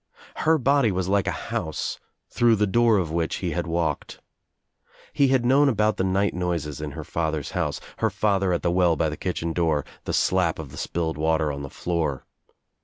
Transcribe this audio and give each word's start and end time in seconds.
Her 0.37 0.57
body 0.57 0.91
was 0.91 1.07
a 1.07 1.29
house, 1.29 1.99
through 2.31 2.55
the 2.55 2.65
door 2.65 2.97
of 2.97 3.11
which 3.11 3.35
he 3.35 3.51
had 3.51 3.67
walked. 3.67 4.19
He 5.13 5.27
had 5.27 5.45
known 5.45 5.69
about 5.69 5.97
the 5.97 6.03
night 6.03 6.33
noises 6.33 6.81
in 6.81 6.93
her 6.93 7.03
father's 7.03 7.51
house— 7.51 7.79
her 7.99 8.09
father 8.09 8.51
at 8.51 8.63
the 8.63 8.71
well 8.71 8.95
by 8.95 9.09
the 9.09 9.15
kitchen 9.17 9.53
door, 9.53 9.85
the 10.05 10.13
slap 10.13 10.57
of 10.57 10.71
the 10.71 10.77
spilled 10.77 11.19
water 11.19 11.51
on 11.51 11.61
the 11.61 11.69
floor. 11.69 12.25